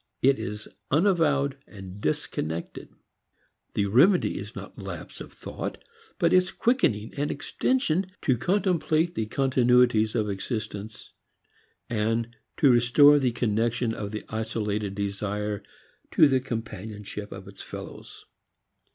It 0.23 0.39
is 0.39 0.67
unavowed 0.89 1.57
and 1.67 2.01
disconnected. 2.01 2.89
The 3.75 3.85
remedy 3.85 4.39
is 4.39 4.55
not 4.55 4.79
lapse 4.79 5.21
of 5.21 5.31
thought, 5.31 5.77
but 6.17 6.33
its 6.33 6.49
quickening 6.49 7.13
and 7.17 7.29
extension 7.29 8.07
to 8.23 8.35
contemplate 8.35 9.13
the 9.13 9.27
continuities 9.27 10.15
of 10.15 10.27
existence, 10.27 11.13
and 11.87 12.35
restore 12.63 13.19
the 13.19 13.31
connection 13.31 13.93
of 13.93 14.09
the 14.09 14.23
isolated 14.29 14.95
desire 14.95 15.61
to 16.13 16.27
the 16.27 16.39
companionship 16.39 17.31
of 17.31 17.47
its 17.47 17.61
fellows. 17.61 18.25